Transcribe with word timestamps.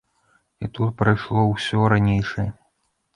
І 0.67 0.69
тут 0.77 0.95
прайшло 1.01 1.43
ўсё 1.51 1.83
ранейшае. 1.93 2.47